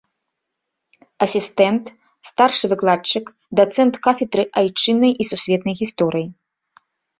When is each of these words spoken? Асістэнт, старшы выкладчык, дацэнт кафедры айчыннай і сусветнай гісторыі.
Асістэнт, 1.25 1.85
старшы 2.29 2.65
выкладчык, 2.71 3.25
дацэнт 3.61 3.93
кафедры 4.09 4.43
айчыннай 4.65 5.11
і 5.21 5.31
сусветнай 5.35 5.81
гісторыі. 5.85 6.27